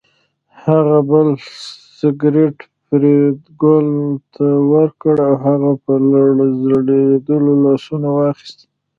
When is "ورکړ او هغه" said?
4.71-5.71